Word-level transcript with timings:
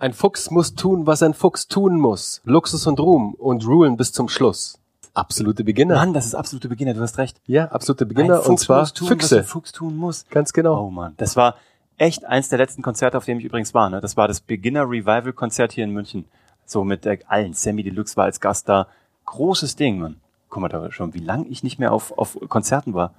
Ein 0.00 0.14
Fuchs 0.14 0.50
muss 0.50 0.74
tun, 0.74 1.06
was 1.06 1.22
ein 1.22 1.34
Fuchs 1.34 1.68
tun 1.68 2.00
muss. 2.00 2.40
Luxus 2.44 2.86
und 2.86 2.98
Ruhm 2.98 3.34
und 3.34 3.66
rulen 3.66 3.98
bis 3.98 4.12
zum 4.12 4.30
Schluss. 4.30 4.80
Absolute 5.12 5.62
Beginner. 5.62 5.96
Mann, 5.96 6.14
das 6.14 6.24
ist 6.24 6.34
absolute 6.34 6.70
Beginner, 6.70 6.94
du 6.94 7.02
hast 7.02 7.18
recht. 7.18 7.38
Ja, 7.46 7.66
absolute 7.66 8.06
Beginner 8.06 8.36
Ein 8.36 8.40
und 8.40 8.46
Fuchs 8.46 8.62
zwar 8.62 8.80
muss 8.80 8.94
tun, 8.94 9.08
was 9.08 9.12
Füchse. 9.18 9.38
ein 9.40 9.44
Fuchs 9.44 9.72
tun 9.72 9.98
muss. 9.98 10.24
Ganz 10.30 10.54
genau. 10.54 10.86
Oh 10.86 10.90
Mann, 10.90 11.12
das 11.18 11.36
war 11.36 11.56
echt 11.98 12.24
eins 12.24 12.48
der 12.48 12.56
letzten 12.56 12.80
Konzerte, 12.80 13.18
auf 13.18 13.26
dem 13.26 13.40
ich 13.40 13.44
übrigens 13.44 13.74
war. 13.74 13.90
Ne? 13.90 14.00
Das 14.00 14.16
war 14.16 14.26
das 14.26 14.40
Beginner 14.40 14.88
Revival 14.88 15.34
Konzert 15.34 15.72
hier 15.72 15.84
in 15.84 15.90
München. 15.90 16.24
So 16.64 16.82
mit 16.82 17.04
äh, 17.04 17.18
allen. 17.26 17.52
Sammy 17.52 17.82
Deluxe 17.82 18.16
war 18.16 18.24
als 18.24 18.40
Gast 18.40 18.70
da. 18.70 18.86
Großes 19.26 19.76
Ding, 19.76 19.98
Mann. 19.98 20.16
Guck 20.48 20.62
mal 20.62 20.68
da 20.68 20.90
schon, 20.90 21.12
wie 21.12 21.18
lange 21.18 21.46
ich 21.48 21.62
nicht 21.62 21.78
mehr 21.78 21.92
auf, 21.92 22.16
auf 22.16 22.38
Konzerten 22.48 22.94
war. 22.94 23.12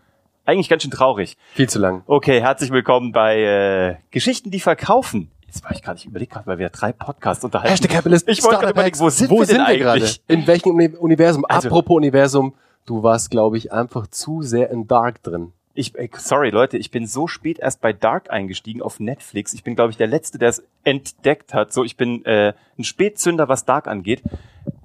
Eigentlich 0.46 0.68
ganz 0.68 0.82
schön 0.82 0.90
traurig. 0.90 1.38
Viel 1.54 1.70
zu 1.70 1.78
lang. 1.78 2.02
Okay, 2.08 2.42
herzlich 2.42 2.72
willkommen 2.72 3.12
bei 3.12 3.40
äh, 3.40 3.96
Geschichten, 4.10 4.50
die 4.50 4.60
verkaufen. 4.60 5.30
Jetzt 5.54 5.66
war 5.66 5.72
ich 5.74 5.82
gerade, 5.84 5.98
ich 5.98 6.06
überlege 6.06 6.32
gerade, 6.32 6.48
weil 6.48 6.60
wir 6.60 6.70
drei 6.70 6.94
Podcasts 6.94 7.44
unterhalten. 7.44 7.72
Hashtag 7.72 7.92
Capitalist. 7.92 8.26
Ich 8.30 8.42
wollte 8.42 8.60
gerade 8.60 8.72
überlegen, 8.72 8.98
wo 9.00 9.10
sind 9.10 9.30
wo 9.30 9.40
wir 9.40 9.46
denn 9.46 9.58
sind 9.58 9.68
wir 9.68 9.78
gerade? 9.80 9.92
eigentlich? 10.00 10.22
In 10.30 10.48
welchem 10.48 10.70
Uni 10.76 10.88
Universum? 10.88 11.46
Also- 11.46 11.68
Apropos 11.68 11.98
Universum, 11.98 12.54
du 12.86 13.04
warst, 13.04 13.32
glaube 13.32 13.58
ich, 13.58 13.74
einfach 13.74 14.08
zu 14.08 14.44
sehr 14.44 14.70
in 14.70 14.88
Dark 14.88 15.22
drin. 15.24 15.52
Ich, 15.74 15.94
ey, 15.98 16.10
sorry 16.18 16.52
Leute, 16.52 16.78
ich 16.78 16.90
bin 16.90 17.06
so 17.06 17.28
spät 17.28 17.60
erst 17.60 17.82
bei 17.82 17.92
Dark 17.92 18.30
eingestiegen 18.30 18.82
auf 18.82 19.02
Netflix. 19.02 19.54
Ich 19.54 19.64
bin, 19.66 19.76
glaube 19.76 19.92
ich, 19.92 19.98
der 19.98 20.08
Letzte, 20.08 20.38
der 20.38 20.50
es 20.50 20.64
entdeckt 20.86 21.54
hat. 21.54 21.74
So, 21.74 21.84
ich 21.84 21.98
bin 21.98 22.24
äh, 22.24 22.54
ein 22.78 22.84
Spätzünder, 22.86 23.50
was 23.50 23.66
Dark 23.66 23.88
angeht. 23.88 24.24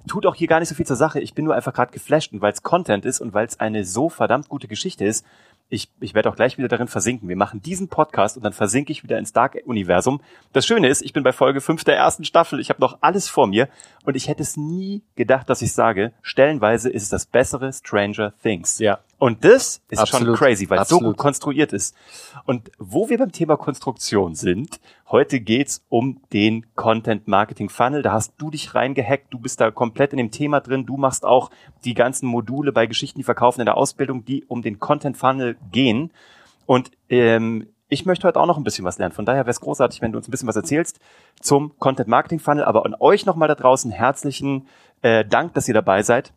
Tut 0.05 0.25
auch 0.25 0.35
hier 0.35 0.47
gar 0.47 0.59
nicht 0.59 0.67
so 0.69 0.75
viel 0.75 0.85
zur 0.85 0.95
Sache. 0.97 1.21
Ich 1.21 1.33
bin 1.33 1.45
nur 1.45 1.55
einfach 1.55 1.73
gerade 1.73 1.93
geflasht 1.93 2.33
und 2.33 2.41
weil 2.41 2.51
es 2.51 2.61
Content 2.61 3.05
ist 3.05 3.21
und 3.21 3.33
weil 3.33 3.45
es 3.47 3.59
eine 3.61 3.85
so 3.85 4.09
verdammt 4.09 4.49
gute 4.49 4.67
Geschichte 4.67 5.05
ist. 5.05 5.25
Ich, 5.69 5.89
ich 5.99 6.13
werde 6.13 6.29
auch 6.29 6.35
gleich 6.35 6.57
wieder 6.57 6.67
darin 6.67 6.87
versinken. 6.87 7.27
Wir 7.27 7.35
machen 7.35 7.61
diesen 7.61 7.89
Podcast 7.89 8.37
und 8.37 8.43
dann 8.43 8.53
versinke 8.53 8.91
ich 8.91 9.03
wieder 9.03 9.17
ins 9.17 9.33
Dark-Universum. 9.33 10.21
Das 10.53 10.65
Schöne 10.65 10.87
ist, 10.87 11.01
ich 11.01 11.13
bin 11.13 11.23
bei 11.23 11.33
Folge 11.33 11.59
5 11.59 11.83
der 11.83 11.97
ersten 11.97 12.23
Staffel. 12.23 12.59
Ich 12.59 12.69
habe 12.69 12.81
noch 12.81 12.99
alles 13.01 13.27
vor 13.27 13.47
mir 13.47 13.67
und 14.05 14.15
ich 14.15 14.27
hätte 14.27 14.43
es 14.43 14.55
nie 14.55 15.03
gedacht, 15.15 15.49
dass 15.49 15.61
ich 15.61 15.73
sage, 15.73 16.13
stellenweise 16.21 16.89
ist 16.89 17.03
es 17.03 17.09
das 17.09 17.25
bessere 17.25 17.73
Stranger 17.73 18.33
Things. 18.41 18.79
Ja. 18.79 18.99
Und 19.19 19.43
das 19.43 19.81
ist 19.89 19.99
Absolut. 19.99 20.27
schon 20.27 20.35
crazy, 20.35 20.69
weil 20.69 20.79
es 20.79 20.89
so 20.89 20.99
gut 20.99 21.17
konstruiert 21.17 21.73
ist. 21.73 21.95
Und 22.45 22.69
wo 22.77 23.09
wir 23.09 23.17
beim 23.17 23.31
Thema 23.31 23.57
Konstruktion 23.57 24.35
sind, 24.35 24.79
heute 25.09 25.39
geht's 25.39 25.83
um 25.89 26.21
den 26.33 26.67
Content 26.75 27.27
Marketing 27.27 27.69
Funnel. 27.69 28.03
Da 28.03 28.11
hast 28.11 28.33
du 28.37 28.51
dich 28.51 28.75
reingehackt, 28.75 29.33
du 29.33 29.39
bist 29.39 29.59
da 29.59 29.71
komplett 29.71 30.11
in 30.11 30.17
dem 30.17 30.29
Thema 30.29 30.59
drin. 30.59 30.85
Du 30.85 30.97
machst 30.97 31.25
auch 31.25 31.49
die 31.83 31.95
ganzen 31.95 32.27
Module 32.27 32.71
bei 32.71 32.85
Geschichten, 32.85 33.17
die 33.17 33.23
verkaufen 33.23 33.61
in 33.61 33.65
der 33.65 33.77
Ausbildung, 33.77 34.23
die 34.23 34.45
um 34.45 34.61
den 34.61 34.79
Content 34.79 35.17
Funnel 35.17 35.57
gehen. 35.71 36.11
Und 36.67 36.91
ähm, 37.09 37.67
ich 37.89 38.05
möchte 38.05 38.27
heute 38.27 38.39
auch 38.39 38.45
noch 38.45 38.57
ein 38.57 38.63
bisschen 38.63 38.85
was 38.85 38.99
lernen. 38.99 39.15
Von 39.15 39.25
daher 39.25 39.45
wäre 39.45 39.51
es 39.51 39.61
großartig, 39.61 40.01
wenn 40.01 40.11
du 40.11 40.19
uns 40.19 40.27
ein 40.27 40.31
bisschen 40.31 40.47
was 40.47 40.57
erzählst 40.57 40.99
zum 41.39 41.77
Content 41.79 42.07
Marketing 42.07 42.39
Funnel. 42.39 42.65
Aber 42.65 42.85
an 42.85 42.95
euch 42.99 43.25
nochmal 43.25 43.47
da 43.47 43.55
draußen 43.55 43.89
herzlichen 43.89 44.67
äh, 45.01 45.25
Dank, 45.25 45.55
dass 45.55 45.67
ihr 45.67 45.73
dabei 45.73 46.03
seid, 46.03 46.33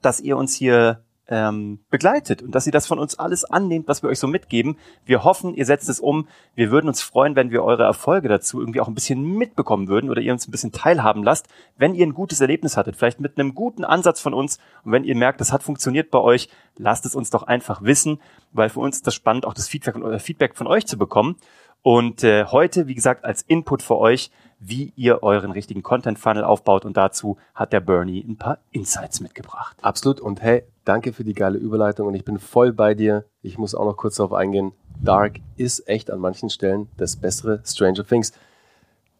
dass 0.00 0.20
ihr 0.20 0.36
uns 0.36 0.54
hier 0.54 1.02
ähm, 1.28 1.80
begleitet 1.90 2.42
und 2.42 2.54
dass 2.54 2.66
ihr 2.66 2.72
das 2.72 2.86
von 2.86 2.98
uns 2.98 3.18
alles 3.18 3.44
annehmt, 3.44 3.88
was 3.88 4.02
wir 4.02 4.10
euch 4.10 4.18
so 4.18 4.26
mitgeben. 4.26 4.76
Wir 5.04 5.24
hoffen, 5.24 5.54
ihr 5.54 5.64
setzt 5.64 5.88
es 5.88 6.00
um. 6.00 6.28
Wir 6.54 6.70
würden 6.70 6.88
uns 6.88 7.02
freuen, 7.02 7.34
wenn 7.36 7.50
wir 7.50 7.64
eure 7.64 7.84
Erfolge 7.84 8.28
dazu 8.28 8.60
irgendwie 8.60 8.80
auch 8.80 8.88
ein 8.88 8.94
bisschen 8.94 9.22
mitbekommen 9.22 9.88
würden 9.88 10.10
oder 10.10 10.20
ihr 10.20 10.32
uns 10.32 10.46
ein 10.46 10.50
bisschen 10.50 10.72
teilhaben 10.72 11.22
lasst, 11.22 11.48
wenn 11.76 11.94
ihr 11.94 12.06
ein 12.06 12.14
gutes 12.14 12.40
Erlebnis 12.40 12.76
hattet, 12.76 12.96
vielleicht 12.96 13.20
mit 13.20 13.38
einem 13.38 13.54
guten 13.54 13.84
Ansatz 13.84 14.20
von 14.20 14.34
uns 14.34 14.58
und 14.84 14.92
wenn 14.92 15.04
ihr 15.04 15.16
merkt, 15.16 15.40
das 15.40 15.52
hat 15.52 15.62
funktioniert 15.62 16.10
bei 16.10 16.18
euch, 16.18 16.48
lasst 16.76 17.06
es 17.06 17.14
uns 17.14 17.30
doch 17.30 17.44
einfach 17.44 17.82
wissen, 17.82 18.20
weil 18.52 18.68
für 18.68 18.80
uns 18.80 18.96
ist 18.96 19.06
das 19.06 19.14
spannend, 19.14 19.46
auch 19.46 19.54
das 19.54 19.68
Feedback, 19.68 19.96
äh, 19.96 20.18
Feedback 20.18 20.56
von 20.56 20.66
euch 20.66 20.86
zu 20.86 20.98
bekommen. 20.98 21.36
Und 21.82 22.24
äh, 22.24 22.46
heute, 22.46 22.86
wie 22.86 22.94
gesagt, 22.94 23.26
als 23.26 23.42
Input 23.42 23.82
für 23.82 23.98
euch, 23.98 24.30
wie 24.58 24.94
ihr 24.96 25.22
euren 25.22 25.50
richtigen 25.50 25.82
Content-Funnel 25.82 26.42
aufbaut. 26.42 26.86
Und 26.86 26.96
dazu 26.96 27.36
hat 27.54 27.74
der 27.74 27.80
Bernie 27.80 28.24
ein 28.26 28.38
paar 28.38 28.58
Insights 28.70 29.20
mitgebracht. 29.20 29.76
Absolut. 29.82 30.18
Und 30.18 30.40
hey, 30.40 30.64
danke 30.84 31.12
für 31.12 31.24
die 31.24 31.34
geile 31.34 31.58
Überleitung 31.58 32.06
und 32.08 32.14
ich 32.14 32.24
bin 32.24 32.38
voll 32.38 32.72
bei 32.72 32.94
dir. 32.94 33.24
Ich 33.42 33.58
muss 33.58 33.74
auch 33.74 33.84
noch 33.84 33.96
kurz 33.96 34.16
darauf 34.16 34.32
eingehen. 34.32 34.72
Dark 35.02 35.34
ist 35.56 35.88
echt 35.88 36.10
an 36.10 36.20
manchen 36.20 36.50
Stellen 36.50 36.88
das 36.96 37.16
bessere 37.16 37.60
Stranger 37.64 38.06
Things. 38.06 38.32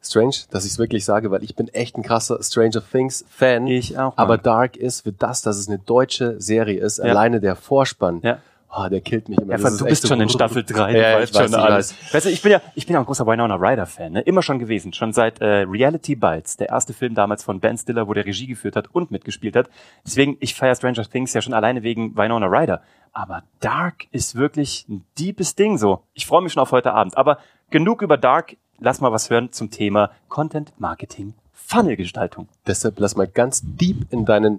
Strange, 0.02 0.34
dass 0.50 0.66
ich 0.66 0.72
es 0.72 0.78
wirklich 0.78 1.04
sage, 1.04 1.30
weil 1.30 1.42
ich 1.42 1.56
bin 1.56 1.68
echt 1.68 1.96
ein 1.96 2.02
krasser 2.02 2.42
Stranger 2.42 2.82
Things 2.92 3.24
Fan. 3.28 3.66
Ich 3.66 3.96
auch, 3.98 4.16
Mann. 4.16 4.24
Aber 4.24 4.36
Dark 4.38 4.76
ist 4.76 5.00
für 5.02 5.12
das, 5.12 5.40
dass 5.42 5.56
es 5.56 5.66
eine 5.66 5.78
deutsche 5.78 6.38
Serie 6.40 6.78
ist, 6.80 6.98
Ja. 6.98 7.04
alleine 7.04 7.40
der 7.40 7.56
Vorspann. 7.56 8.20
Ja. 8.22 8.38
Oh, 8.76 8.88
der 8.88 9.00
killt 9.02 9.28
mich 9.28 9.38
immer. 9.38 9.52
Ja, 9.56 9.58
du 9.70 9.84
bist 9.84 10.02
so- 10.02 10.08
schon 10.08 10.20
in 10.20 10.28
Staffel 10.28 10.64
3, 10.64 10.92
Ja, 10.92 11.16
du 11.18 11.22
ich 11.24 11.30
weißt 11.30 11.34
weiß, 11.34 11.42
schon 11.50 11.60
ich 11.60 11.64
alles. 11.64 11.92
weiß. 12.02 12.14
Weißt 12.14 12.26
du, 12.26 12.30
ich 12.30 12.42
bin 12.42 12.52
ja, 12.52 12.60
ich 12.74 12.86
bin 12.86 12.94
ja 12.94 13.00
ein 13.00 13.06
großer 13.06 13.24
Winona 13.26 13.54
Ryder 13.54 13.86
Fan, 13.86 14.12
ne? 14.12 14.20
immer 14.22 14.42
schon 14.42 14.58
gewesen, 14.58 14.92
schon 14.92 15.12
seit 15.12 15.40
äh, 15.40 15.46
Reality 15.62 16.16
Bites, 16.16 16.56
der 16.56 16.70
erste 16.70 16.92
Film 16.92 17.14
damals 17.14 17.44
von 17.44 17.60
Ben 17.60 17.78
Stiller, 17.78 18.08
wo 18.08 18.14
der 18.14 18.24
Regie 18.26 18.46
geführt 18.48 18.74
hat 18.74 18.88
und 18.92 19.10
mitgespielt 19.12 19.54
hat. 19.54 19.68
Deswegen, 20.04 20.36
ich 20.40 20.54
feiere 20.54 20.74
Stranger 20.74 21.04
Things 21.08 21.32
ja 21.34 21.40
schon 21.42 21.54
alleine 21.54 21.82
wegen 21.84 22.16
Winona 22.16 22.46
Ryder. 22.46 22.82
Aber 23.12 23.44
Dark 23.60 24.06
ist 24.10 24.34
wirklich 24.34 24.86
ein 24.88 25.04
deepes 25.18 25.54
Ding 25.54 25.78
so. 25.78 26.02
Ich 26.14 26.26
freue 26.26 26.42
mich 26.42 26.52
schon 26.52 26.62
auf 26.62 26.72
heute 26.72 26.92
Abend. 26.94 27.16
Aber 27.16 27.38
genug 27.70 28.02
über 28.02 28.16
Dark, 28.16 28.56
lass 28.80 29.00
mal 29.00 29.12
was 29.12 29.30
hören 29.30 29.52
zum 29.52 29.70
Thema 29.70 30.10
Content 30.28 30.72
Marketing 30.80 31.34
Funnelgestaltung. 31.52 32.48
Deshalb 32.66 32.98
lass 32.98 33.14
mal 33.16 33.26
ganz 33.28 33.62
deep 33.64 34.12
in 34.12 34.24
deinen 34.24 34.58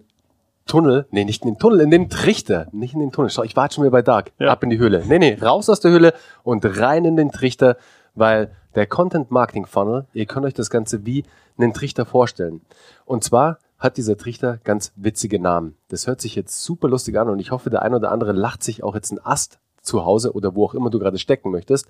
Tunnel, 0.67 1.05
nee, 1.11 1.25
nicht 1.25 1.43
in 1.43 1.51
den 1.51 1.59
Tunnel, 1.59 1.81
in 1.81 1.91
den 1.91 2.09
Trichter, 2.09 2.67
nicht 2.71 2.93
in 2.93 2.99
den 2.99 3.11
Tunnel. 3.11 3.29
Schau, 3.29 3.43
ich 3.43 3.55
warte 3.55 3.75
schon 3.75 3.83
wieder 3.83 3.91
bei 3.91 4.01
Dark. 4.01 4.31
Ja. 4.39 4.51
Ab 4.51 4.63
in 4.63 4.71
die 4.71 4.79
Höhle. 4.79 5.03
Nee, 5.07 5.19
nee, 5.19 5.37
raus 5.39 5.69
aus 5.69 5.79
der 5.79 5.91
Höhle 5.91 6.13
und 6.43 6.65
rein 6.79 7.05
in 7.05 7.15
den 7.15 7.31
Trichter, 7.31 7.77
weil 8.15 8.51
der 8.73 8.87
Content 8.87 9.29
Marketing 9.31 9.65
Funnel, 9.67 10.05
ihr 10.13 10.25
könnt 10.25 10.45
euch 10.45 10.53
das 10.53 10.69
Ganze 10.69 11.05
wie 11.05 11.23
einen 11.57 11.73
Trichter 11.73 12.05
vorstellen. 12.05 12.61
Und 13.05 13.23
zwar 13.23 13.59
hat 13.77 13.97
dieser 13.97 14.17
Trichter 14.17 14.59
ganz 14.63 14.91
witzige 14.95 15.39
Namen. 15.39 15.75
Das 15.89 16.07
hört 16.07 16.19
sich 16.19 16.35
jetzt 16.35 16.63
super 16.63 16.87
lustig 16.87 17.17
an 17.17 17.29
und 17.29 17.39
ich 17.39 17.51
hoffe, 17.51 17.69
der 17.69 17.83
ein 17.83 17.93
oder 17.93 18.11
andere 18.11 18.31
lacht 18.31 18.63
sich 18.63 18.83
auch 18.83 18.95
jetzt 18.95 19.11
einen 19.11 19.23
Ast 19.23 19.59
zu 19.81 20.03
Hause 20.03 20.33
oder 20.33 20.55
wo 20.55 20.65
auch 20.65 20.73
immer 20.73 20.89
du 20.89 20.97
gerade 20.97 21.19
stecken 21.19 21.51
möchtest. 21.51 21.87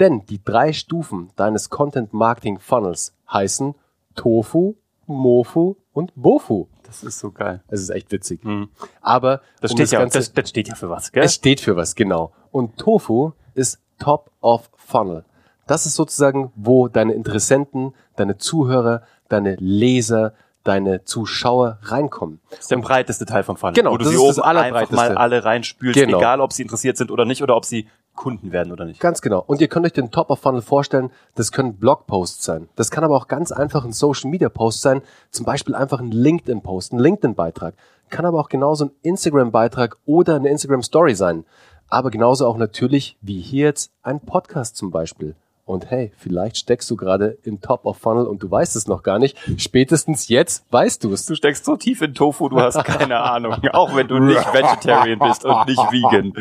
Denn 0.00 0.26
die 0.26 0.42
drei 0.42 0.72
Stufen 0.72 1.30
deines 1.36 1.70
Content 1.70 2.12
Marketing 2.12 2.58
Funnels 2.58 3.14
heißen 3.32 3.74
Tofu, 4.16 4.74
Mofu 5.06 5.76
und 5.92 6.12
Bofu. 6.14 6.66
Das 6.84 7.02
ist 7.02 7.18
so 7.18 7.30
geil. 7.32 7.62
Es 7.68 7.80
ist 7.80 7.90
echt 7.90 8.12
witzig. 8.12 8.44
Mhm. 8.44 8.68
Aber 9.00 9.40
Das 9.60 9.72
um 9.72 9.76
steht 9.76 9.90
ja, 9.90 9.98
Ganze- 10.00 10.18
das, 10.18 10.32
das 10.32 10.48
steht 10.48 10.68
ja 10.68 10.74
für 10.74 10.88
was, 10.90 11.10
gell? 11.12 11.24
es 11.24 11.34
steht 11.34 11.60
für 11.60 11.76
was, 11.76 11.94
genau. 11.94 12.32
Und 12.52 12.76
Tofu 12.76 13.32
ist 13.54 13.80
Top 13.98 14.30
of 14.40 14.70
Funnel. 14.76 15.24
Das 15.66 15.84
ist 15.86 15.94
sozusagen, 15.94 16.52
wo 16.54 16.86
deine 16.88 17.12
Interessenten, 17.14 17.92
deine 18.14 18.36
Zuhörer, 18.38 19.02
deine 19.28 19.56
Leser, 19.58 20.34
deine 20.62 21.04
Zuschauer 21.04 21.78
reinkommen. 21.82 22.40
Das 22.50 22.60
ist 22.60 22.70
der 22.70 22.76
breiteste 22.78 23.24
Teil 23.26 23.42
vom 23.42 23.56
Funnel. 23.56 23.74
Genau, 23.74 23.92
wo 23.92 23.96
du 23.96 24.04
das 24.04 24.10
sie 24.10 24.14
ist 24.16 24.20
oben 24.38 24.54
das 24.54 24.56
einfach 24.62 24.90
mal 24.90 25.16
alle 25.16 25.44
reinspülst, 25.44 25.98
Genau. 25.98 26.18
egal 26.18 26.40
ob 26.40 26.52
sie 26.52 26.62
interessiert 26.62 26.96
sind 26.96 27.10
oder 27.10 27.24
nicht 27.24 27.42
oder 27.42 27.56
ob 27.56 27.64
sie 27.64 27.88
Kunden 28.16 28.50
werden 28.50 28.72
oder 28.72 28.84
nicht. 28.84 29.00
Ganz 29.00 29.20
genau. 29.20 29.44
Und 29.46 29.60
ihr 29.60 29.68
könnt 29.68 29.86
euch 29.86 29.92
den 29.92 30.10
Top 30.10 30.30
of 30.30 30.40
Funnel 30.40 30.62
vorstellen, 30.62 31.10
das 31.34 31.52
können 31.52 31.76
Blogposts 31.76 32.44
sein. 32.44 32.68
Das 32.74 32.90
kann 32.90 33.04
aber 33.04 33.16
auch 33.16 33.28
ganz 33.28 33.52
einfach 33.52 33.84
ein 33.84 33.92
Social 33.92 34.30
Media 34.30 34.48
Post 34.48 34.82
sein, 34.82 35.02
zum 35.30 35.46
Beispiel 35.46 35.74
einfach 35.74 36.00
ein 36.00 36.10
LinkedIn 36.10 36.62
Post, 36.62 36.92
ein 36.92 36.98
LinkedIn 36.98 37.34
Beitrag. 37.34 37.74
Kann 38.08 38.24
aber 38.24 38.40
auch 38.40 38.48
genauso 38.48 38.86
ein 38.86 38.90
Instagram 39.02 39.52
Beitrag 39.52 39.96
oder 40.06 40.36
eine 40.36 40.48
Instagram 40.48 40.82
Story 40.82 41.14
sein. 41.14 41.44
Aber 41.88 42.10
genauso 42.10 42.46
auch 42.46 42.56
natürlich, 42.56 43.16
wie 43.20 43.40
hier 43.40 43.66
jetzt, 43.66 43.92
ein 44.02 44.20
Podcast 44.20 44.76
zum 44.76 44.90
Beispiel. 44.90 45.36
Und 45.66 45.90
hey, 45.90 46.12
vielleicht 46.16 46.58
steckst 46.58 46.88
du 46.92 46.96
gerade 46.96 47.38
im 47.42 47.60
Top 47.60 47.86
of 47.86 47.98
Funnel 47.98 48.26
und 48.26 48.40
du 48.40 48.48
weißt 48.48 48.76
es 48.76 48.86
noch 48.86 49.02
gar 49.02 49.18
nicht. 49.18 49.36
Spätestens 49.56 50.28
jetzt 50.28 50.64
weißt 50.70 51.02
du 51.02 51.12
es. 51.12 51.26
Du 51.26 51.34
steckst 51.34 51.64
so 51.64 51.76
tief 51.76 52.02
in 52.02 52.14
Tofu, 52.14 52.48
du 52.48 52.60
hast 52.60 52.82
keine 52.84 53.18
Ahnung. 53.20 53.56
Auch 53.72 53.96
wenn 53.96 54.06
du 54.06 54.20
nicht 54.20 54.54
Vegetarian 54.54 55.18
bist 55.18 55.44
und 55.44 55.66
nicht 55.66 55.80
Vegan. 55.90 56.32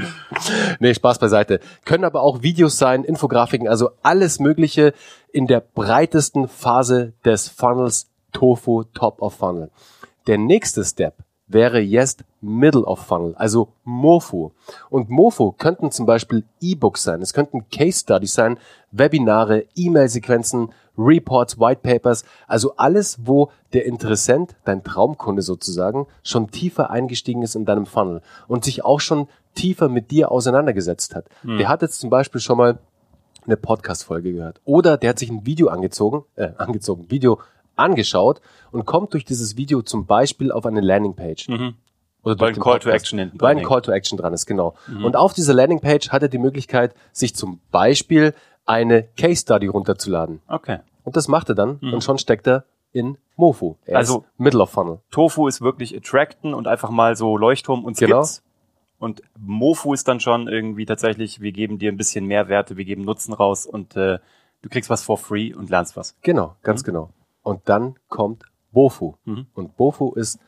Nee, 0.79 0.93
Spaß 0.93 1.17
beiseite. 1.17 1.59
Können 1.85 2.03
aber 2.03 2.21
auch 2.21 2.43
Videos 2.43 2.77
sein, 2.77 3.03
Infografiken, 3.03 3.67
also 3.67 3.89
alles 4.03 4.39
Mögliche 4.39 4.93
in 5.31 5.47
der 5.47 5.59
breitesten 5.59 6.47
Phase 6.47 7.13
des 7.25 7.49
Funnels 7.49 8.11
Tofu 8.31 8.83
Top 8.93 9.23
of 9.23 9.33
Funnel. 9.33 9.71
Der 10.27 10.37
nächste 10.37 10.83
Step 10.85 11.24
wäre 11.47 11.79
jetzt 11.79 12.23
Middle 12.41 12.83
of 12.83 12.99
Funnel, 12.99 13.35
also 13.35 13.69
Mofu. 13.83 14.51
Und 14.89 15.09
Mofu 15.09 15.51
könnten 15.51 15.91
zum 15.91 16.05
Beispiel 16.05 16.43
E-Books 16.61 17.03
sein, 17.03 17.21
es 17.21 17.33
könnten 17.33 17.69
Case 17.69 17.99
Studies 17.99 18.33
sein, 18.33 18.57
Webinare, 18.91 19.65
E-Mail-Sequenzen, 19.75 20.69
Reports, 20.97 21.59
White 21.59 21.81
Papers, 21.83 22.23
also 22.47 22.75
alles, 22.77 23.19
wo 23.25 23.51
der 23.73 23.85
Interessent, 23.85 24.55
dein 24.63 24.83
Traumkunde 24.83 25.41
sozusagen, 25.41 26.07
schon 26.23 26.49
tiefer 26.49 26.89
eingestiegen 26.89 27.41
ist 27.41 27.55
in 27.55 27.65
deinem 27.65 27.85
Funnel 27.85 28.21
und 28.47 28.63
sich 28.63 28.85
auch 28.85 28.99
schon 29.01 29.27
tiefer 29.53 29.89
mit 29.89 30.11
dir 30.11 30.31
auseinandergesetzt 30.31 31.15
hat. 31.15 31.25
Der 31.43 31.67
hat 31.69 31.81
jetzt 31.81 31.99
zum 31.99 32.09
Beispiel 32.09 32.41
schon 32.41 32.57
mal 32.57 32.79
eine 33.45 33.57
Podcast-Folge 33.57 34.33
gehört. 34.33 34.59
Oder 34.65 34.97
der 34.97 35.11
hat 35.11 35.19
sich 35.19 35.29
ein 35.29 35.45
Video 35.45 35.67
angezogen, 35.67 36.23
äh, 36.35 36.49
angezogen, 36.57 37.11
Video 37.11 37.39
angeschaut 37.75 38.41
und 38.71 38.85
kommt 38.85 39.13
durch 39.13 39.25
dieses 39.25 39.57
Video 39.57 39.81
zum 39.81 40.05
Beispiel 40.05 40.51
auf 40.51 40.65
eine 40.65 40.81
Landingpage. 40.81 41.49
Oder 41.49 41.57
Mhm. 41.57 41.73
Weil 42.23 42.35
durch 42.37 42.55
ein 42.57 42.61
Call 42.61 42.79
to. 42.79 42.89
Action 42.89 43.19
hinten 43.19 43.33
Weil 43.39 43.39
dran 43.39 43.49
ein 43.51 43.57
hängt. 43.59 43.69
Call 43.69 43.81
to 43.83 43.91
Action 43.91 44.17
dran 44.17 44.33
ist, 44.33 44.45
genau. 44.47 44.73
Mhm. 44.87 45.05
Und 45.05 45.15
auf 45.15 45.33
dieser 45.33 45.53
Landingpage 45.53 46.09
hat 46.09 46.23
er 46.23 46.27
die 46.29 46.39
Möglichkeit, 46.39 46.95
sich 47.11 47.35
zum 47.35 47.59
Beispiel 47.71 48.33
eine 48.65 49.03
Case 49.15 49.41
Study 49.41 49.67
runterzuladen. 49.67 50.41
Okay. 50.47 50.79
Und 51.03 51.15
das 51.15 51.27
macht 51.27 51.49
er 51.49 51.55
dann 51.55 51.77
Mhm. 51.81 51.93
und 51.93 52.03
schon 52.03 52.17
steckt 52.17 52.47
er 52.47 52.65
in 52.93 53.17
Mofu. 53.35 53.75
Er 53.85 53.97
Also- 53.97 54.19
ist 54.19 54.39
Middle 54.39 54.61
of 54.61 54.71
Funnel. 54.71 54.99
Tofu 55.11 55.47
ist 55.47 55.61
wirklich 55.61 55.95
attracten 55.95 56.53
und 56.55 56.65
einfach 56.67 56.89
mal 56.89 57.15
so 57.15 57.37
Leuchtturm 57.37 57.83
und 57.85 57.95
Genau. 57.97 58.23
Skips. 58.23 58.41
Und 58.97 59.21
Mofu 59.37 59.93
ist 59.93 60.07
dann 60.07 60.19
schon 60.19 60.47
irgendwie 60.47 60.85
tatsächlich, 60.85 61.41
wir 61.41 61.51
geben 61.51 61.77
dir 61.77 61.91
ein 61.91 61.97
bisschen 61.97 62.25
Mehrwerte, 62.25 62.75
wir 62.77 62.85
geben 62.85 63.03
Nutzen 63.03 63.33
raus 63.33 63.65
und 63.67 63.95
äh, 63.97 64.17
du 64.63 64.69
kriegst 64.69 64.89
was 64.89 65.03
for 65.03 65.17
free 65.17 65.53
und 65.53 65.69
lernst 65.69 65.95
was. 65.97 66.15
Genau, 66.21 66.55
ganz 66.63 66.83
genau. 66.83 67.09
Und 67.45 67.61
dann 67.65 67.95
kommt 68.09 68.43
Bofu. 68.71 69.13
Mhm. 69.23 69.45
Und 69.53 69.77
Bofu 69.77 70.13
ist 70.13 70.39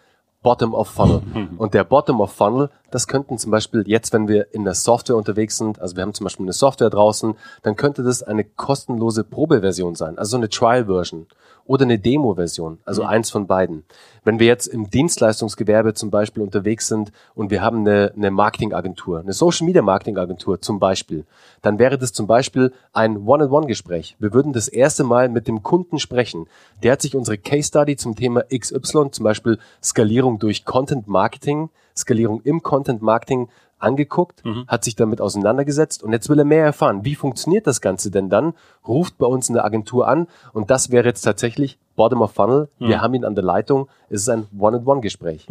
Bottom 0.41 0.73
of 0.73 0.87
Funnel. 0.87 1.21
Und 1.57 1.75
der 1.75 1.83
Bottom 1.83 2.21
of 2.21 2.31
Funnel, 2.31 2.71
das 2.89 3.07
könnten 3.07 3.37
zum 3.37 3.51
Beispiel 3.51 3.83
jetzt, 3.85 4.13
wenn 4.13 4.27
wir 4.27 4.53
in 4.53 4.63
der 4.63 4.73
Software 4.73 5.15
unterwegs 5.15 5.57
sind, 5.57 5.79
also 5.79 5.95
wir 5.95 6.01
haben 6.01 6.15
zum 6.15 6.23
Beispiel 6.23 6.45
eine 6.45 6.53
Software 6.53 6.89
draußen, 6.89 7.35
dann 7.61 7.75
könnte 7.75 8.01
das 8.01 8.23
eine 8.23 8.43
kostenlose 8.43 9.23
Probeversion 9.23 9.93
sein, 9.93 10.17
also 10.17 10.31
so 10.31 10.37
eine 10.37 10.49
Trial-Version 10.49 11.27
oder 11.67 11.83
eine 11.83 11.99
Demo-Version, 11.99 12.79
also 12.85 13.03
eins 13.03 13.29
von 13.29 13.45
beiden. 13.45 13.83
Wenn 14.23 14.39
wir 14.39 14.47
jetzt 14.47 14.67
im 14.67 14.89
Dienstleistungsgewerbe 14.89 15.93
zum 15.93 16.09
Beispiel 16.09 16.43
unterwegs 16.43 16.87
sind 16.87 17.11
und 17.35 17.51
wir 17.51 17.61
haben 17.61 17.79
eine, 17.79 18.11
eine 18.15 18.31
Marketingagentur, 18.31 19.19
eine 19.19 19.33
Social-Media-Marketingagentur 19.33 20.61
zum 20.61 20.79
Beispiel, 20.79 21.25
dann 21.61 21.79
wäre 21.79 21.97
das 21.97 22.13
zum 22.13 22.27
Beispiel 22.27 22.73
ein 22.93 23.17
One-on-One-Gespräch. 23.27 24.15
Wir 24.19 24.33
würden 24.33 24.53
das 24.53 24.67
erste 24.67 25.03
Mal 25.03 25.29
mit 25.29 25.47
dem 25.47 25.63
Kunden 25.63 25.99
sprechen. 25.99 26.47
Der 26.83 26.93
hat 26.93 27.01
sich 27.01 27.15
unsere 27.15 27.37
Case-Study 27.37 27.95
zum 27.95 28.15
Thema 28.15 28.43
XY, 28.43 29.11
zum 29.11 29.23
Beispiel 29.23 29.59
Skalierung 29.83 30.39
durch 30.39 30.65
Content-Marketing, 30.65 31.69
Skalierung 31.95 32.41
im 32.41 32.61
Content-Marketing 32.61 33.49
angeguckt, 33.79 34.43
hat 34.67 34.83
sich 34.83 34.95
damit 34.95 35.21
auseinandergesetzt 35.21 36.03
und 36.03 36.11
jetzt 36.11 36.29
will 36.29 36.39
er 36.39 36.45
mehr 36.45 36.65
erfahren. 36.65 37.05
Wie 37.05 37.15
funktioniert 37.15 37.67
das 37.67 37.81
Ganze 37.81 38.11
denn 38.11 38.29
dann? 38.29 38.53
Ruft 38.87 39.17
bei 39.17 39.27
uns 39.27 39.49
in 39.49 39.55
der 39.55 39.65
Agentur 39.65 40.07
an 40.07 40.27
und 40.53 40.71
das 40.71 40.91
wäre 40.91 41.05
jetzt 41.07 41.21
tatsächlich 41.21 41.77
Bottom 41.95 42.21
of 42.21 42.31
Funnel. 42.31 42.69
Wir 42.79 43.01
haben 43.01 43.13
ihn 43.15 43.25
an 43.25 43.35
der 43.35 43.43
Leitung. 43.43 43.87
Es 44.09 44.21
ist 44.21 44.29
ein 44.29 44.47
One-on-One-Gespräch. 44.57 45.47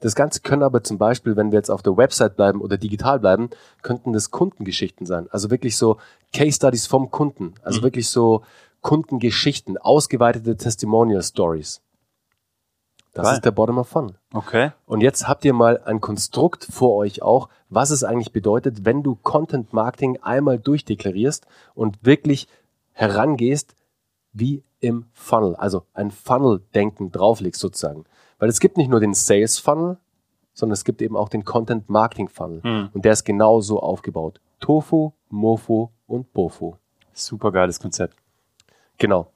Das 0.00 0.14
Ganze 0.14 0.40
können 0.40 0.62
aber 0.62 0.82
zum 0.82 0.98
Beispiel, 0.98 1.36
wenn 1.36 1.52
wir 1.52 1.58
jetzt 1.58 1.70
auf 1.70 1.82
der 1.82 1.96
Website 1.96 2.36
bleiben 2.36 2.60
oder 2.60 2.76
digital 2.76 3.18
bleiben, 3.18 3.50
könnten 3.82 4.12
das 4.12 4.30
Kundengeschichten 4.30 5.06
sein. 5.06 5.26
Also 5.30 5.50
wirklich 5.50 5.76
so 5.76 5.96
Case 6.34 6.56
Studies 6.56 6.86
vom 6.86 7.10
Kunden. 7.10 7.54
Also 7.62 7.82
wirklich 7.82 8.08
so 8.08 8.42
Kundengeschichten, 8.82 9.78
ausgeweitete 9.78 10.56
Testimonial 10.56 11.22
Stories. 11.22 11.80
Das 13.16 13.24
Geil. 13.24 13.34
ist 13.36 13.44
der 13.46 13.50
Bottom 13.50 13.78
of 13.78 13.88
Funnel. 13.88 14.16
Okay. 14.34 14.72
Und 14.84 15.00
jetzt 15.00 15.26
habt 15.26 15.46
ihr 15.46 15.54
mal 15.54 15.80
ein 15.86 16.02
Konstrukt 16.02 16.66
vor 16.70 16.96
euch 16.96 17.22
auch, 17.22 17.48
was 17.70 17.88
es 17.88 18.04
eigentlich 18.04 18.30
bedeutet, 18.30 18.84
wenn 18.84 19.02
du 19.02 19.14
Content 19.14 19.72
Marketing 19.72 20.18
einmal 20.20 20.58
durchdeklarierst 20.58 21.46
und 21.74 22.04
wirklich 22.04 22.46
herangehst 22.92 23.74
wie 24.34 24.62
im 24.80 25.06
Funnel, 25.14 25.56
also 25.56 25.84
ein 25.94 26.10
Funnel-Denken 26.10 27.10
drauflegst 27.10 27.58
sozusagen. 27.58 28.04
Weil 28.38 28.50
es 28.50 28.60
gibt 28.60 28.76
nicht 28.76 28.90
nur 28.90 29.00
den 29.00 29.14
Sales 29.14 29.58
Funnel, 29.58 29.96
sondern 30.52 30.74
es 30.74 30.84
gibt 30.84 31.00
eben 31.00 31.16
auch 31.16 31.30
den 31.30 31.46
Content 31.46 31.88
Marketing 31.88 32.28
Funnel. 32.28 32.62
Hm. 32.62 32.90
Und 32.92 33.06
der 33.06 33.14
ist 33.14 33.24
genau 33.24 33.62
so 33.62 33.80
aufgebaut. 33.80 34.42
Tofu, 34.60 35.12
Mofo 35.30 35.90
und 36.06 36.34
Bofo. 36.34 36.76
Super 37.14 37.50
geiles 37.50 37.80
Konzept. 37.80 38.14
Genau. 38.98 39.32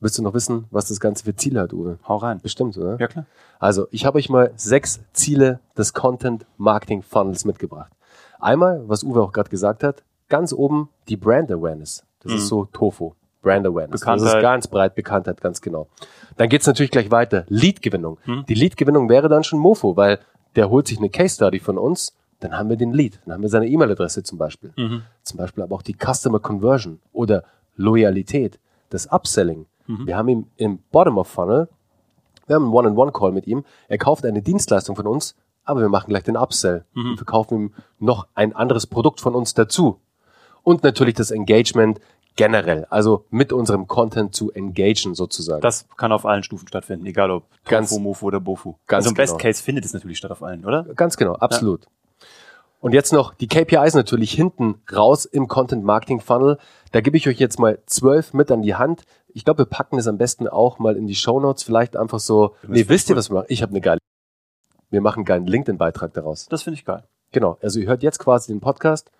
Willst 0.00 0.16
du 0.18 0.22
noch 0.22 0.34
wissen, 0.34 0.66
was 0.70 0.88
das 0.88 1.00
Ganze 1.00 1.24
für 1.24 1.34
Ziele 1.34 1.60
hat, 1.60 1.72
Uwe? 1.72 1.98
Hau 2.06 2.16
rein. 2.16 2.40
Bestimmt, 2.40 2.76
oder? 2.78 2.98
Ja, 3.00 3.08
klar. 3.08 3.26
Also, 3.58 3.88
ich 3.90 4.06
habe 4.06 4.18
euch 4.18 4.28
mal 4.28 4.52
sechs 4.54 5.00
Ziele 5.12 5.58
des 5.76 5.92
Content 5.92 6.46
Marketing 6.56 7.02
Funnels 7.02 7.44
mitgebracht. 7.44 7.90
Einmal, 8.38 8.84
was 8.86 9.02
Uwe 9.02 9.20
auch 9.22 9.32
gerade 9.32 9.50
gesagt 9.50 9.82
hat, 9.82 10.04
ganz 10.28 10.52
oben 10.52 10.88
die 11.08 11.16
Brand 11.16 11.50
Awareness. 11.50 12.04
Das 12.20 12.32
ist 12.32 12.46
so 12.46 12.66
Tofu. 12.66 13.12
Brand 13.42 13.66
Awareness. 13.66 13.92
Das 13.92 14.00
Bekanntheit. 14.00 14.36
ist 14.36 14.42
ganz 14.42 14.66
breit 14.68 14.94
Bekanntheit, 14.94 15.40
ganz 15.40 15.60
genau. 15.60 15.88
Dann 16.36 16.48
geht's 16.48 16.66
natürlich 16.66 16.90
gleich 16.90 17.10
weiter. 17.10 17.44
Lead-Gewinnung. 17.48 18.18
Die 18.48 18.54
Lead-Gewinnung 18.54 19.08
wäre 19.08 19.28
dann 19.28 19.42
schon 19.44 19.58
Mofo, 19.58 19.96
weil 19.96 20.18
der 20.56 20.70
holt 20.70 20.86
sich 20.88 20.98
eine 20.98 21.08
Case 21.10 21.34
Study 21.36 21.58
von 21.60 21.78
uns, 21.78 22.14
dann 22.40 22.56
haben 22.56 22.68
wir 22.68 22.76
den 22.76 22.92
Lead, 22.92 23.20
dann 23.24 23.34
haben 23.34 23.42
wir 23.42 23.48
seine 23.48 23.66
E-Mail-Adresse 23.68 24.22
zum 24.22 24.38
Beispiel. 24.38 24.72
Zum 25.22 25.38
Beispiel 25.38 25.62
aber 25.62 25.74
auch 25.74 25.82
die 25.82 25.94
Customer 25.96 26.38
Conversion 26.40 27.00
oder 27.12 27.44
Loyalität, 27.76 28.58
das 28.90 29.06
Upselling. 29.10 29.66
Wir 29.88 30.16
haben 30.16 30.28
ihn 30.28 30.50
im 30.56 30.78
Bottom 30.92 31.16
of 31.18 31.28
Funnel, 31.28 31.68
wir 32.46 32.56
haben 32.56 32.64
einen 32.64 32.72
One-on-One-Call 32.74 33.32
mit 33.32 33.46
ihm. 33.46 33.64
Er 33.88 33.98
kauft 33.98 34.24
eine 34.26 34.42
Dienstleistung 34.42 34.96
von 34.96 35.06
uns, 35.06 35.34
aber 35.64 35.80
wir 35.80 35.88
machen 35.88 36.08
gleich 36.08 36.24
den 36.24 36.36
Upsell 36.36 36.84
und 36.94 37.16
verkaufen 37.16 37.58
ihm 37.58 37.74
noch 37.98 38.26
ein 38.34 38.54
anderes 38.54 38.86
Produkt 38.86 39.20
von 39.20 39.34
uns 39.34 39.54
dazu. 39.54 40.00
Und 40.62 40.82
natürlich 40.82 41.14
das 41.14 41.30
Engagement 41.30 42.00
generell, 42.36 42.86
also 42.90 43.24
mit 43.30 43.52
unserem 43.52 43.86
Content 43.88 44.34
zu 44.34 44.52
engagen 44.52 45.14
sozusagen. 45.14 45.60
Das 45.60 45.86
kann 45.96 46.12
auf 46.12 46.24
allen 46.24 46.42
Stufen 46.42 46.68
stattfinden, 46.68 47.04
egal 47.06 47.30
ob 47.30 47.44
Ganz- 47.64 47.88
Tofu, 47.90 48.00
Mofu 48.00 48.26
oder 48.26 48.40
Bofu. 48.40 48.74
ganz 48.86 49.04
also 49.06 49.10
im 49.10 49.16
Best 49.16 49.32
genau. 49.32 49.42
Case 49.42 49.62
findet 49.62 49.84
es 49.84 49.92
natürlich 49.92 50.18
statt 50.18 50.30
auf 50.30 50.42
allen, 50.42 50.64
oder? 50.64 50.84
Ganz 50.94 51.16
genau, 51.16 51.34
absolut. 51.34 51.86
Und 52.80 52.94
jetzt 52.94 53.12
noch 53.12 53.34
die 53.34 53.48
KPIs 53.48 53.94
natürlich 53.94 54.30
hinten 54.30 54.76
raus 54.94 55.24
im 55.24 55.48
Content 55.48 55.82
Marketing 55.82 56.20
Funnel. 56.20 56.58
Da 56.92 57.00
gebe 57.00 57.16
ich 57.16 57.28
euch 57.28 57.38
jetzt 57.40 57.58
mal 57.58 57.78
zwölf 57.86 58.32
mit 58.34 58.52
an 58.52 58.62
die 58.62 58.76
Hand. 58.76 59.02
Ich 59.38 59.44
glaube, 59.44 59.58
wir 59.58 59.66
packen 59.66 60.00
es 60.00 60.08
am 60.08 60.18
besten 60.18 60.48
auch 60.48 60.80
mal 60.80 60.96
in 60.96 61.06
die 61.06 61.14
Show 61.14 61.38
Notes. 61.38 61.62
Vielleicht 61.62 61.96
einfach 61.96 62.18
so. 62.18 62.56
Nee, 62.66 62.88
wisst 62.88 63.08
ihr, 63.08 63.14
was 63.14 63.30
wir 63.30 63.34
machen? 63.34 63.46
Ich 63.50 63.62
habe 63.62 63.70
eine 63.70 63.80
geile. 63.80 64.00
Wir 64.90 65.00
machen 65.00 65.18
einen 65.18 65.26
geilen 65.26 65.46
LinkedIn-Beitrag 65.46 66.12
daraus. 66.12 66.46
Das 66.46 66.64
finde 66.64 66.76
ich 66.76 66.84
geil. 66.84 67.04
Genau. 67.30 67.56
Also 67.62 67.78
ihr 67.78 67.86
hört 67.86 68.02
jetzt 68.02 68.18
quasi 68.18 68.50
den 68.50 68.58
Podcast 68.58 69.12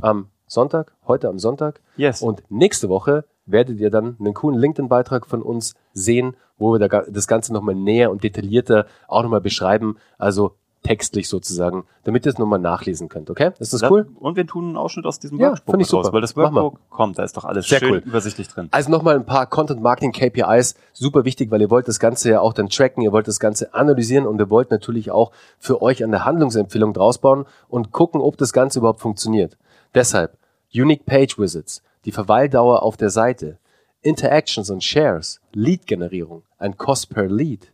am 0.00 0.30
Sonntag, 0.46 0.94
heute 1.06 1.28
am 1.28 1.38
Sonntag. 1.38 1.82
Yes. 1.98 2.22
Und 2.22 2.42
nächste 2.48 2.88
Woche 2.88 3.26
werdet 3.44 3.78
ihr 3.78 3.90
dann 3.90 4.16
einen 4.18 4.32
coolen 4.32 4.58
LinkedIn-Beitrag 4.58 5.26
von 5.26 5.42
uns 5.42 5.74
sehen, 5.92 6.38
wo 6.56 6.72
wir 6.72 6.78
das 6.78 7.26
Ganze 7.26 7.52
nochmal 7.52 7.74
näher 7.74 8.10
und 8.10 8.24
detaillierter 8.24 8.86
auch 9.08 9.24
nochmal 9.24 9.42
beschreiben. 9.42 9.98
Also 10.16 10.54
textlich 10.86 11.28
sozusagen, 11.28 11.84
damit 12.04 12.24
ihr 12.26 12.32
es 12.32 12.38
nochmal 12.38 12.58
nachlesen 12.58 13.08
könnt, 13.08 13.28
okay? 13.30 13.50
Ist 13.58 13.72
das 13.72 13.82
cool? 13.90 14.06
Und 14.20 14.36
wir 14.36 14.46
tun 14.46 14.66
einen 14.66 14.76
Ausschnitt 14.76 15.04
aus 15.06 15.18
diesem 15.18 15.38
Ja, 15.38 15.48
Workbook 15.50 15.72
finde 15.72 15.82
ich 15.84 15.88
mit 15.88 15.94
raus, 15.98 16.06
super. 16.06 16.14
weil 16.14 16.20
das. 16.20 16.36
Workbook 16.36 16.78
kommt, 16.90 17.18
da 17.18 17.24
ist 17.24 17.36
doch 17.36 17.44
alles 17.44 17.68
Sehr 17.68 17.78
schön 17.80 17.90
cool. 17.90 18.02
übersichtlich 18.04 18.48
drin. 18.48 18.68
Also 18.70 18.90
nochmal 18.90 19.16
ein 19.16 19.26
paar 19.26 19.46
Content 19.46 19.82
Marketing 19.82 20.12
KPIs, 20.12 20.74
super 20.92 21.24
wichtig, 21.24 21.50
weil 21.50 21.60
ihr 21.60 21.70
wollt 21.70 21.88
das 21.88 21.98
Ganze 21.98 22.30
ja 22.30 22.40
auch 22.40 22.52
dann 22.52 22.68
tracken, 22.68 23.02
ihr 23.02 23.12
wollt 23.12 23.26
das 23.28 23.40
Ganze 23.40 23.74
analysieren 23.74 24.26
und 24.26 24.40
ihr 24.40 24.48
wollt 24.50 24.70
natürlich 24.70 25.10
auch 25.10 25.32
für 25.58 25.82
euch 25.82 26.04
eine 26.04 26.24
Handlungsempfehlung 26.24 26.92
draus 26.92 27.18
bauen 27.18 27.46
und 27.68 27.92
gucken, 27.92 28.20
ob 28.20 28.36
das 28.36 28.52
Ganze 28.52 28.78
überhaupt 28.78 29.00
funktioniert. 29.00 29.56
Deshalb 29.94 30.36
Unique 30.74 31.06
Page 31.06 31.38
Visits, 31.38 31.82
die 32.04 32.12
Verweildauer 32.12 32.82
auf 32.82 32.96
der 32.96 33.10
Seite, 33.10 33.58
Interactions 34.02 34.70
und 34.70 34.84
Shares, 34.84 35.40
Lead-Generierung, 35.52 36.42
ein 36.58 36.76
Cost 36.76 37.10
per 37.10 37.26
Lead, 37.26 37.72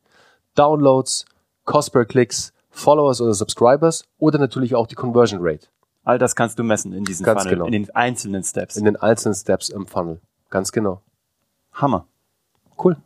Downloads, 0.55 1.27
Cost 1.65 1.93
per 1.93 2.05
Klicks, 2.05 2.53
Followers 2.73 3.21
oder 3.21 3.35
Subscribers 3.35 4.05
oder 4.19 4.39
natürlich 4.39 4.75
auch 4.75 4.87
die 4.87 4.97
Conversion 4.97 5.41
Rate 5.43 5.69
All 6.05 6.19
das 6.19 6.35
kannst 6.35 6.59
du 6.59 6.65
messen 6.65 6.93
in 6.93 7.05
diesen 7.05 7.25
Ganz 7.25 7.43
Funnel, 7.43 7.55
genau. 7.55 7.67
in 7.67 7.73
den 7.73 7.95
einzelnen 7.95 8.43
Steps. 8.43 8.77
in 8.77 8.85
den 8.85 8.97
einzelnen 8.97 9.35
Steps 9.35 9.69
im 9.69 9.87
Funnel. 9.87 10.21
Ganz 10.51 10.73
genau. 10.73 11.01
Hammer. 11.73 12.07
Cool. 12.83 12.97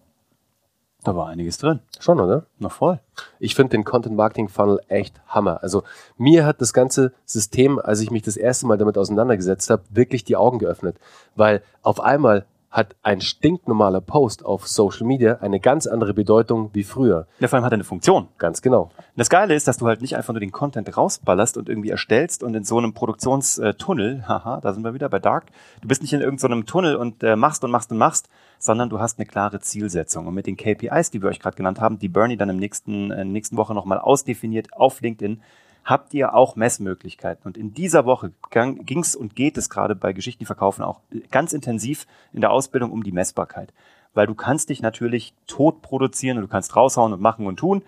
Da 1.04 1.14
war 1.14 1.28
einiges 1.28 1.58
drin. 1.58 1.80
Schon, 2.00 2.18
oder? 2.18 2.46
Noch 2.58 2.72
voll. 2.72 3.00
Ich 3.38 3.54
finde 3.54 3.76
den 3.76 3.84
Content 3.84 4.16
Marketing 4.16 4.48
Funnel 4.48 4.80
echt 4.88 5.20
Hammer. 5.28 5.62
Also 5.62 5.82
mir 6.16 6.46
hat 6.46 6.60
das 6.60 6.72
ganze 6.72 7.12
System, 7.24 7.78
als 7.78 8.00
ich 8.00 8.10
mich 8.10 8.22
das 8.22 8.36
erste 8.36 8.66
Mal 8.66 8.78
damit 8.78 8.96
auseinandergesetzt 8.98 9.70
habe, 9.70 9.84
wirklich 9.90 10.24
die 10.24 10.36
Augen 10.36 10.58
geöffnet, 10.58 10.98
weil 11.36 11.62
auf 11.82 12.00
einmal 12.00 12.46
hat 12.70 12.96
ein 13.02 13.20
stinknormaler 13.20 14.00
Post 14.00 14.44
auf 14.44 14.66
Social 14.66 15.06
Media 15.06 15.38
eine 15.40 15.60
ganz 15.60 15.86
andere 15.86 16.14
Bedeutung 16.14 16.70
wie 16.72 16.84
früher. 16.84 17.26
Ja, 17.38 17.48
vor 17.48 17.56
allem 17.56 17.64
hat 17.64 17.72
er 17.72 17.76
eine 17.76 17.84
Funktion. 17.84 18.28
Ganz 18.38 18.60
genau. 18.62 18.90
Das 19.16 19.30
Geile 19.30 19.54
ist, 19.54 19.66
dass 19.66 19.78
du 19.78 19.86
halt 19.86 20.02
nicht 20.02 20.16
einfach 20.16 20.32
nur 20.32 20.40
den 20.40 20.52
Content 20.52 20.96
rausballerst 20.96 21.56
und 21.56 21.68
irgendwie 21.68 21.90
erstellst 21.90 22.42
und 22.42 22.54
in 22.54 22.64
so 22.64 22.78
einem 22.78 22.92
Produktionstunnel, 22.92 24.28
haha, 24.28 24.60
da 24.60 24.72
sind 24.72 24.84
wir 24.84 24.94
wieder 24.94 25.08
bei 25.08 25.18
Dark, 25.18 25.46
du 25.80 25.88
bist 25.88 26.02
nicht 26.02 26.12
in 26.12 26.20
irgendeinem 26.20 26.66
Tunnel 26.66 26.96
und 26.96 27.22
äh, 27.22 27.36
machst 27.36 27.64
und 27.64 27.70
machst 27.70 27.92
und 27.92 27.98
machst, 27.98 28.28
sondern 28.58 28.88
du 28.88 29.00
hast 29.00 29.18
eine 29.18 29.26
klare 29.26 29.60
Zielsetzung. 29.60 30.26
Und 30.26 30.34
mit 30.34 30.46
den 30.46 30.56
KPIs, 30.56 31.10
die 31.10 31.22
wir 31.22 31.28
euch 31.28 31.40
gerade 31.40 31.56
genannt 31.56 31.80
haben, 31.80 31.98
die 31.98 32.08
Bernie 32.08 32.36
dann 32.36 32.48
im 32.48 32.56
nächsten, 32.56 33.10
äh, 33.10 33.24
nächsten 33.24 33.56
Woche 33.56 33.74
nochmal 33.74 33.98
ausdefiniert 33.98 34.72
auf 34.72 35.00
LinkedIn, 35.00 35.40
habt 35.86 36.12
ihr 36.14 36.34
auch 36.34 36.56
Messmöglichkeiten. 36.56 37.46
Und 37.46 37.56
in 37.56 37.72
dieser 37.72 38.04
Woche 38.04 38.32
ging 38.50 39.00
es 39.00 39.14
und 39.14 39.36
geht 39.36 39.56
es 39.56 39.70
gerade 39.70 39.94
bei 39.94 40.12
Geschichten, 40.12 40.40
die 40.40 40.46
verkaufen, 40.46 40.82
auch 40.82 41.00
ganz 41.30 41.52
intensiv 41.52 42.06
in 42.32 42.40
der 42.40 42.50
Ausbildung 42.50 42.90
um 42.90 43.04
die 43.04 43.12
Messbarkeit. 43.12 43.72
Weil 44.12 44.26
du 44.26 44.34
kannst 44.34 44.68
dich 44.68 44.82
natürlich 44.82 45.32
tot 45.46 45.82
produzieren 45.82 46.38
und 46.38 46.42
du 46.42 46.48
kannst 46.48 46.74
raushauen 46.74 47.12
und 47.12 47.20
machen 47.20 47.46
und 47.46 47.58
tun. 47.58 47.84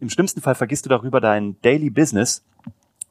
Im 0.00 0.08
schlimmsten 0.08 0.40
Fall 0.40 0.54
vergisst 0.54 0.86
du 0.86 0.88
darüber 0.88 1.20
dein 1.20 1.60
Daily 1.60 1.90
Business, 1.90 2.42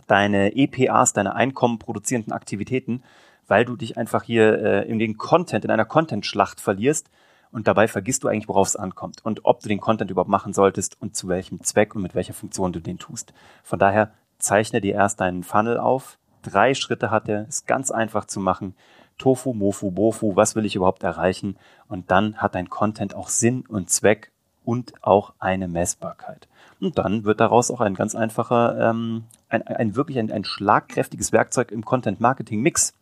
deine 0.07 0.55
EPAs, 0.55 1.13
deine 1.13 1.35
Einkommen 1.35 1.77
produzierenden 1.77 2.33
Aktivitäten, 2.33 3.03
weil 3.47 3.63
du 3.63 3.75
dich 3.75 3.95
einfach 3.95 4.23
hier 4.23 4.59
äh, 4.59 4.89
in 4.89 4.97
den 4.97 5.19
Content, 5.19 5.65
in 5.65 5.71
einer 5.71 5.85
Content-Schlacht 5.85 6.59
verlierst 6.59 7.11
und 7.51 7.67
dabei 7.67 7.87
vergisst 7.87 8.23
du 8.23 8.27
eigentlich, 8.27 8.47
worauf 8.47 8.67
es 8.67 8.75
ankommt 8.75 9.23
und 9.23 9.45
ob 9.45 9.59
du 9.59 9.69
den 9.69 9.79
Content 9.79 10.09
überhaupt 10.09 10.29
machen 10.29 10.53
solltest 10.53 10.99
und 10.99 11.15
zu 11.15 11.27
welchem 11.27 11.61
Zweck 11.61 11.95
und 11.95 12.01
mit 12.01 12.15
welcher 12.15 12.33
Funktion 12.33 12.73
du 12.73 12.79
den 12.79 12.97
tust. 12.97 13.33
Von 13.63 13.77
daher 13.77 14.11
zeichne 14.41 14.81
dir 14.81 14.95
erst 14.95 15.21
deinen 15.21 15.43
Funnel 15.43 15.77
auf. 15.77 16.17
Drei 16.41 16.73
Schritte 16.73 17.11
hat 17.11 17.29
er, 17.29 17.47
ist 17.47 17.67
ganz 17.67 17.91
einfach 17.91 18.25
zu 18.25 18.39
machen. 18.39 18.75
Tofu, 19.17 19.53
Mofu, 19.53 19.91
Bofu, 19.91 20.35
was 20.35 20.55
will 20.55 20.65
ich 20.65 20.75
überhaupt 20.75 21.03
erreichen? 21.03 21.57
Und 21.87 22.09
dann 22.09 22.37
hat 22.37 22.55
dein 22.55 22.69
Content 22.69 23.15
auch 23.15 23.29
Sinn 23.29 23.63
und 23.67 23.89
Zweck 23.89 24.31
und 24.63 24.93
auch 25.03 25.33
eine 25.39 25.67
Messbarkeit. 25.67 26.47
Und 26.79 26.97
dann 26.97 27.23
wird 27.23 27.39
daraus 27.39 27.69
auch 27.69 27.81
ein 27.81 27.93
ganz 27.93 28.15
einfacher, 28.15 28.89
ähm, 28.89 29.25
ein, 29.49 29.61
ein 29.67 29.95
wirklich 29.95 30.17
ein, 30.17 30.31
ein 30.31 30.43
schlagkräftiges 30.43 31.31
Werkzeug 31.31 31.71
im 31.71 31.85
Content-Marketing-Mix. 31.85 32.93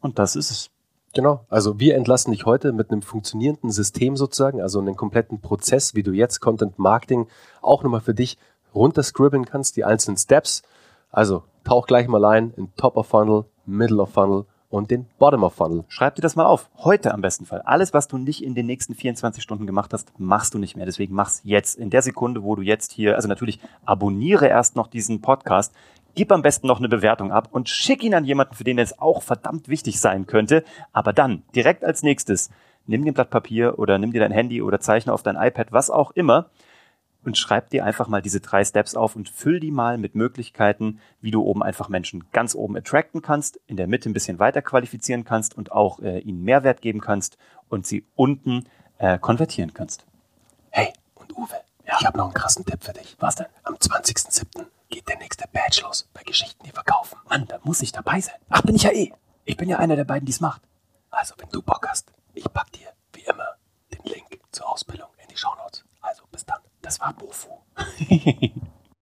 Und 0.00 0.18
das 0.18 0.36
ist 0.36 0.50
es. 0.50 0.70
Genau. 1.14 1.46
Also 1.48 1.80
wir 1.80 1.96
entlassen 1.96 2.30
dich 2.30 2.44
heute 2.44 2.72
mit 2.72 2.90
einem 2.90 3.02
funktionierenden 3.02 3.70
System 3.70 4.16
sozusagen, 4.16 4.60
also 4.60 4.80
einen 4.80 4.96
kompletten 4.96 5.40
Prozess, 5.40 5.94
wie 5.94 6.02
du 6.02 6.12
jetzt 6.12 6.40
Content 6.40 6.78
Marketing 6.78 7.26
auch 7.62 7.82
nochmal 7.82 8.02
für 8.02 8.14
dich 8.14 8.38
runterscribbeln 8.76 9.46
kannst, 9.46 9.76
die 9.76 9.84
einzelnen 9.84 10.18
Steps. 10.18 10.62
Also 11.10 11.42
tauch 11.64 11.86
gleich 11.86 12.06
mal 12.06 12.24
ein 12.24 12.52
in 12.56 12.72
Top 12.76 12.96
of 12.96 13.08
Funnel, 13.08 13.46
Middle 13.64 14.00
of 14.02 14.10
Funnel 14.10 14.44
und 14.68 14.90
den 14.90 15.06
Bottom 15.18 15.44
of 15.44 15.54
Funnel. 15.54 15.84
Schreib 15.88 16.16
dir 16.16 16.22
das 16.22 16.36
mal 16.36 16.44
auf. 16.44 16.68
Heute 16.76 17.14
am 17.14 17.20
besten 17.20 17.46
Fall. 17.46 17.62
Alles, 17.62 17.94
was 17.94 18.08
du 18.08 18.18
nicht 18.18 18.42
in 18.42 18.54
den 18.54 18.66
nächsten 18.66 18.94
24 18.94 19.42
Stunden 19.42 19.66
gemacht 19.66 19.92
hast, 19.92 20.12
machst 20.18 20.54
du 20.54 20.58
nicht 20.58 20.76
mehr. 20.76 20.86
Deswegen 20.86 21.14
mach's 21.14 21.40
jetzt. 21.44 21.76
In 21.76 21.90
der 21.90 22.02
Sekunde, 22.02 22.42
wo 22.42 22.54
du 22.54 22.62
jetzt 22.62 22.92
hier, 22.92 23.16
also 23.16 23.28
natürlich 23.28 23.60
abonniere 23.84 24.46
erst 24.46 24.76
noch 24.76 24.88
diesen 24.88 25.20
Podcast, 25.20 25.72
gib 26.14 26.32
am 26.32 26.42
besten 26.42 26.66
noch 26.66 26.78
eine 26.78 26.88
Bewertung 26.88 27.32
ab 27.32 27.48
und 27.52 27.68
schick 27.68 28.02
ihn 28.02 28.14
an 28.14 28.24
jemanden, 28.24 28.54
für 28.54 28.64
den 28.64 28.78
es 28.78 28.98
auch 28.98 29.22
verdammt 29.22 29.68
wichtig 29.68 30.00
sein 30.00 30.26
könnte. 30.26 30.64
Aber 30.92 31.12
dann, 31.12 31.42
direkt 31.54 31.84
als 31.84 32.02
nächstes, 32.02 32.50
nimm 32.86 33.04
dir 33.04 33.12
ein 33.12 33.14
Blatt 33.14 33.30
Papier 33.30 33.78
oder 33.78 33.98
nimm 33.98 34.12
dir 34.12 34.20
dein 34.20 34.32
Handy 34.32 34.62
oder 34.62 34.80
zeichne 34.80 35.12
auf 35.12 35.22
dein 35.22 35.36
iPad, 35.36 35.72
was 35.72 35.90
auch 35.90 36.10
immer 36.12 36.46
und 37.26 37.36
schreib 37.36 37.70
dir 37.70 37.84
einfach 37.84 38.06
mal 38.06 38.22
diese 38.22 38.40
drei 38.40 38.64
Steps 38.64 38.94
auf 38.94 39.16
und 39.16 39.28
füll 39.28 39.58
die 39.58 39.72
mal 39.72 39.98
mit 39.98 40.14
Möglichkeiten, 40.14 41.00
wie 41.20 41.32
du 41.32 41.42
oben 41.42 41.62
einfach 41.62 41.88
Menschen 41.88 42.24
ganz 42.30 42.54
oben 42.54 42.76
attracten 42.76 43.20
kannst, 43.20 43.60
in 43.66 43.76
der 43.76 43.88
Mitte 43.88 44.08
ein 44.08 44.12
bisschen 44.12 44.38
weiter 44.38 44.62
qualifizieren 44.62 45.24
kannst 45.24 45.56
und 45.56 45.72
auch 45.72 45.98
äh, 45.98 46.20
ihnen 46.20 46.42
Mehrwert 46.44 46.80
geben 46.80 47.00
kannst 47.00 47.36
und 47.68 47.84
sie 47.84 48.06
unten 48.14 48.68
äh, 48.98 49.18
konvertieren 49.18 49.74
kannst. 49.74 50.06
Hey, 50.70 50.92
und 51.16 51.36
Uwe, 51.36 51.56
ja. 51.84 51.96
ich 51.98 52.06
habe 52.06 52.16
noch 52.16 52.26
einen 52.26 52.34
krassen 52.34 52.64
Tipp 52.64 52.84
für 52.84 52.92
dich. 52.92 53.16
Was 53.18 53.34
denn? 53.34 53.46
Am 53.64 53.74
20.07. 53.74 54.64
geht 54.88 55.08
der 55.08 55.18
nächste 55.18 55.48
Badge 55.52 55.80
los 55.82 56.08
bei 56.14 56.22
Geschichten, 56.22 56.64
die 56.64 56.70
verkaufen. 56.70 57.18
Mann, 57.28 57.46
da 57.48 57.58
muss 57.64 57.82
ich 57.82 57.90
dabei 57.90 58.20
sein. 58.20 58.36
Ach, 58.48 58.62
bin 58.62 58.76
ich 58.76 58.84
ja 58.84 58.92
eh. 58.92 59.12
Ich 59.44 59.56
bin 59.56 59.68
ja 59.68 59.78
einer 59.78 59.96
der 59.96 60.04
beiden, 60.04 60.26
die 60.26 60.32
es 60.32 60.40
macht. 60.40 60.62
Also, 61.10 61.34
wenn 61.38 61.48
du 61.48 61.60
Bock 61.60 61.86
hast, 61.88 62.12
ich 62.34 62.44
pack 62.52 62.70
dir, 62.72 62.88
wie 63.14 63.22
immer, 63.22 63.56
den 63.92 64.04
Link 64.04 64.40
zur 64.52 64.70
Ausbildung 64.70 65.08
in 65.22 65.28
die 65.28 65.36
Shownotes. 65.36 65.84
Also, 66.00 66.24
bis 66.30 66.44
dann. 66.44 66.60
Das 66.86 67.00
war 67.00 67.12
Bofu. 67.14 67.48